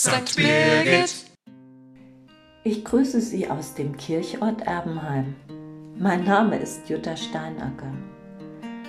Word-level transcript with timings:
St. 0.00 0.36
Birgit. 0.36 1.24
Ich 2.62 2.84
grüße 2.84 3.20
Sie 3.20 3.50
aus 3.50 3.74
dem 3.74 3.96
Kirchort 3.96 4.62
Erbenheim. 4.64 5.34
Mein 5.98 6.22
Name 6.22 6.56
ist 6.56 6.88
Jutta 6.88 7.16
Steinacker. 7.16 7.92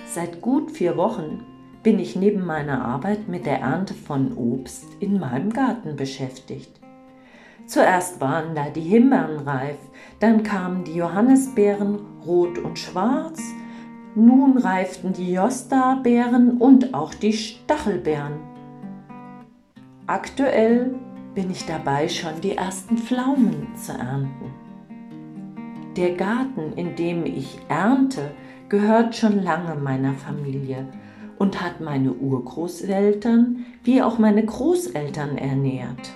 Seit 0.06 0.40
gut 0.40 0.70
vier 0.70 0.96
Wochen 0.96 1.44
bin 1.82 1.98
ich 1.98 2.14
neben 2.14 2.46
meiner 2.46 2.84
Arbeit 2.84 3.26
mit 3.26 3.44
der 3.44 3.58
Ernte 3.58 3.92
von 3.92 4.36
Obst 4.36 4.86
in 5.00 5.18
meinem 5.18 5.52
Garten 5.52 5.96
beschäftigt. 5.96 6.70
Zuerst 7.66 8.20
waren 8.20 8.54
da 8.54 8.70
die 8.70 8.80
Himbeeren 8.80 9.40
reif, 9.40 9.78
dann 10.20 10.44
kamen 10.44 10.84
die 10.84 10.94
Johannisbeeren 10.94 11.98
rot 12.24 12.56
und 12.58 12.78
schwarz, 12.78 13.42
nun 14.14 14.58
reiften 14.58 15.12
die 15.12 15.32
Josta-Beeren 15.32 16.58
und 16.58 16.94
auch 16.94 17.14
die 17.14 17.32
Stachelbeeren. 17.32 18.49
Aktuell 20.10 20.96
bin 21.36 21.52
ich 21.52 21.66
dabei, 21.66 22.08
schon 22.08 22.40
die 22.40 22.56
ersten 22.56 22.98
Pflaumen 22.98 23.68
zu 23.76 23.92
ernten. 23.92 24.50
Der 25.96 26.16
Garten, 26.16 26.72
in 26.74 26.96
dem 26.96 27.24
ich 27.24 27.60
ernte, 27.68 28.32
gehört 28.68 29.14
schon 29.14 29.40
lange 29.40 29.76
meiner 29.76 30.14
Familie 30.14 30.88
und 31.38 31.62
hat 31.62 31.80
meine 31.80 32.12
Urgroßeltern 32.12 33.64
wie 33.84 34.02
auch 34.02 34.18
meine 34.18 34.44
Großeltern 34.44 35.38
ernährt. 35.38 36.10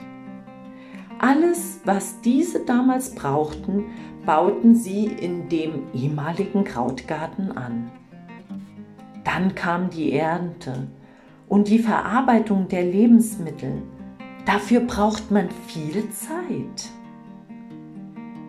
Alles, 1.20 1.80
was 1.84 2.20
diese 2.20 2.64
damals 2.64 3.14
brauchten, 3.14 3.84
bauten 4.26 4.74
sie 4.74 5.04
in 5.06 5.48
dem 5.48 5.84
ehemaligen 5.94 6.64
Krautgarten 6.64 7.56
an. 7.56 7.92
Dann 9.22 9.54
kam 9.54 9.88
die 9.88 10.14
Ernte 10.14 10.88
und 11.54 11.68
die 11.68 11.78
Verarbeitung 11.78 12.66
der 12.66 12.82
Lebensmittel. 12.82 13.80
Dafür 14.44 14.80
braucht 14.80 15.30
man 15.30 15.48
viel 15.68 16.10
Zeit. 16.10 16.90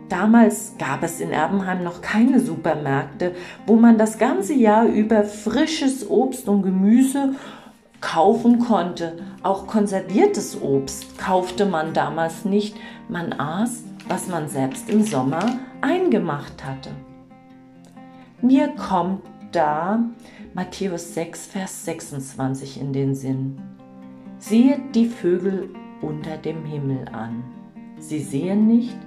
Damals 0.10 0.74
gab 0.80 1.04
es 1.04 1.22
in 1.22 1.30
Erbenheim 1.30 1.84
noch 1.84 2.02
keine 2.02 2.40
Supermärkte, 2.40 3.36
wo 3.68 3.76
man 3.76 4.00
das 4.00 4.18
ganze 4.18 4.56
Jahr 4.56 4.86
über 4.86 5.24
frisches 5.24 6.10
Obst 6.10 6.50
und 6.50 6.64
Gemüse 6.64 7.36
kaufen 8.02 8.58
konnte. 8.58 9.20
Auch 9.44 9.68
konserviertes 9.68 10.60
Obst 10.60 11.20
kaufte 11.20 11.68
man 11.68 11.94
damals 11.94 12.44
nicht. 12.44 12.76
Man 13.08 13.34
aß, 13.34 13.84
was 14.08 14.30
man 14.30 14.50
selbst 14.50 14.90
im 14.90 15.04
Sommer 15.04 15.60
eingemacht 15.80 16.66
hatte. 16.66 16.90
Mir 18.42 18.70
kommt 18.70 19.22
da 19.56 20.04
Matthäus 20.54 21.14
6, 21.14 21.48
Vers 21.48 21.86
26 21.86 22.80
in 22.82 22.94
den 22.94 23.16
Sinn. 23.16 23.58
Siehet 24.38 24.94
die 24.94 25.06
Vögel 25.06 25.70
unter 26.02 26.38
dem 26.38 26.66
Himmel 26.66 27.08
an. 27.08 27.44
Sie 27.98 28.20
sehen 28.20 28.68
nicht, 28.68 28.98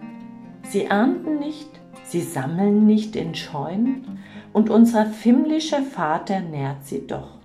sie 0.63 0.87
ernten 0.87 1.39
nicht, 1.39 1.69
sie 2.05 2.23
sammeln 2.23 2.87
nicht 2.87 3.15
in 3.15 3.35
Scheunen, 3.35 4.19
und 4.55 4.71
unser 4.71 5.05
himmlischer 5.05 5.83
Vater 5.83 6.41
nährt 6.41 6.85
sie 6.85 7.07
doch. 7.07 7.39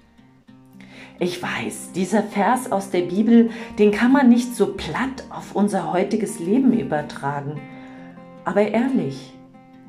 Ich 1.19 1.43
weiß, 1.43 1.91
dieser 1.93 2.23
Vers 2.23 2.71
aus 2.71 2.89
der 2.89 3.01
Bibel, 3.01 3.49
den 3.77 3.91
kann 3.91 4.11
man 4.11 4.29
nicht 4.29 4.55
so 4.55 4.73
platt 4.73 5.25
auf 5.29 5.55
unser 5.55 5.91
heutiges 5.91 6.39
Leben 6.39 6.73
übertragen. 6.73 7.59
Aber 8.45 8.61
ehrlich, 8.61 9.32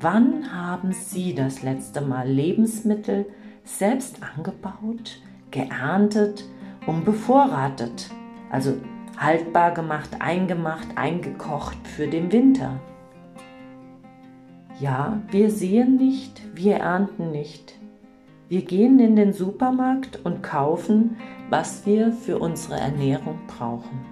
wann 0.05 0.53
haben 0.53 0.91
Sie 0.91 1.33
das 1.33 1.63
letzte 1.63 1.99
Mal 1.99 2.29
Lebensmittel 2.29 3.25
selbst 3.63 4.19
angebaut, 4.37 5.19
geerntet 5.49 6.45
und 6.85 7.05
bevorratet? 7.05 8.11
Also 8.51 8.75
haltbar 9.17 9.73
gemacht, 9.73 10.09
eingemacht, 10.19 10.89
eingekocht 10.93 11.87
für 11.87 12.05
den 12.05 12.31
Winter. 12.31 12.79
Ja, 14.79 15.23
wir 15.31 15.49
sehen 15.49 15.97
nicht, 15.97 16.39
wir 16.53 16.75
ernten 16.75 17.31
nicht, 17.31 17.73
wir 18.47 18.61
gehen 18.61 18.99
in 18.99 19.15
den 19.15 19.33
Supermarkt 19.33 20.23
und 20.23 20.43
kaufen, 20.43 21.17
was 21.49 21.83
wir 21.87 22.11
für 22.11 22.37
unsere 22.37 22.79
Ernährung 22.79 23.39
brauchen. 23.47 24.05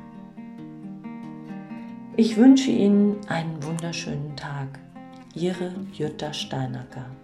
Ich 2.18 2.36
wünsche 2.36 2.72
Ihnen 2.72 3.18
einen 3.28 3.64
wunderschönen 3.64 4.36
Tag. 4.36 4.80
Ihre 5.36 5.74
Jutta 5.94 6.32
Steinacker. 6.32 7.23